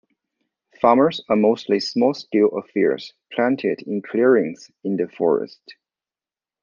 Farms 0.81 1.21
are 1.29 1.35
mostly 1.35 1.79
small-scale 1.79 2.47
affairs 2.57 3.13
planted 3.31 3.83
in 3.83 4.01
clearings 4.01 4.71
in 4.83 4.97
the 4.97 5.07
forest. 5.07 5.75